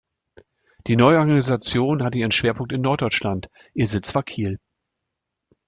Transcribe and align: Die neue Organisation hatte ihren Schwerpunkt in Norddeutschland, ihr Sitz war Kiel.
Die 0.87 0.95
neue 0.95 1.19
Organisation 1.19 2.01
hatte 2.01 2.17
ihren 2.17 2.31
Schwerpunkt 2.31 2.73
in 2.73 2.81
Norddeutschland, 2.81 3.49
ihr 3.75 3.85
Sitz 3.85 4.15
war 4.15 4.23
Kiel. 4.23 4.59